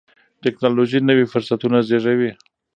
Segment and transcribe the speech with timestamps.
[0.41, 2.31] ټیکنالوژي نوي فرصتونه زیږوي.